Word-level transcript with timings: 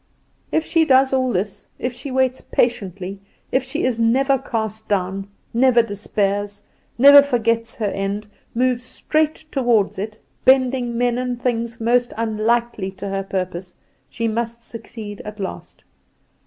"If 0.51 0.65
she 0.65 0.83
does 0.83 1.13
all 1.13 1.31
this 1.31 1.67
if 1.77 1.93
she 1.93 2.09
waits 2.09 2.41
patiently, 2.41 3.21
if 3.51 3.61
she 3.63 3.83
is 3.83 3.99
never 3.99 4.39
cast 4.39 4.87
down, 4.87 5.27
never 5.53 5.83
despairs, 5.83 6.63
never 6.97 7.21
forgets 7.21 7.75
her 7.75 7.85
end, 7.85 8.25
moves 8.55 8.81
straight 8.81 9.45
toward 9.51 9.99
it, 9.99 10.19
bending 10.43 10.97
men 10.97 11.19
and 11.19 11.39
things 11.39 11.79
most 11.79 12.13
unlikely 12.17 12.89
to 12.93 13.09
her 13.09 13.21
purpose 13.21 13.75
she 14.09 14.27
must 14.27 14.63
succeed 14.63 15.21
at 15.23 15.39
last. 15.39 15.83